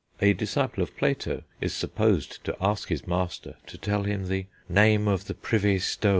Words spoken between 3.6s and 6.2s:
to tell him the "namè of the privee stoon."